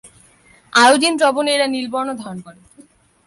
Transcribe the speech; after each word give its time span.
Iodine 0.73 1.13
দ্রবণে 1.19 1.51
এরা 1.55 1.67
নীল 1.73 1.87
বর্ণ 1.93 2.09
ধারণ 2.21 2.37
করে। 2.45 2.59